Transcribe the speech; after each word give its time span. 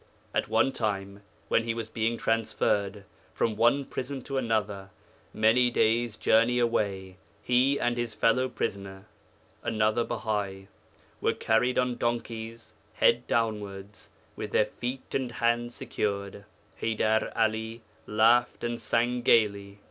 At 0.33 0.47
one 0.47 0.71
time, 0.71 1.21
when 1.47 1.63
he 1.63 1.75
was 1.75 1.87
being 1.87 2.17
transferred 2.17 3.03
from 3.35 3.55
one 3.55 3.85
prison 3.85 4.23
to 4.23 4.39
another, 4.39 4.89
many 5.31 5.69
days' 5.69 6.17
journey 6.17 6.57
away, 6.57 7.17
he 7.43 7.79
and 7.79 7.95
his 7.97 8.15
fellow 8.15 8.49
prisoner, 8.49 9.05
another 9.61 10.03
Bahai, 10.03 10.69
were 11.21 11.33
carried 11.35 11.77
on 11.77 11.97
donkeys, 11.97 12.73
head 12.95 13.27
downwards, 13.27 14.09
with 14.35 14.53
their 14.53 14.65
feet 14.65 15.13
and 15.13 15.33
hands 15.33 15.75
secured. 15.75 16.45
Haydar 16.81 17.31
'Ali 17.37 17.83
laughed 18.07 18.63
and 18.63 18.81
sang 18.81 19.21
gaily. 19.21 19.77